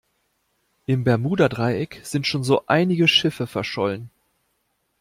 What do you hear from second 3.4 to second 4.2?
verschollen.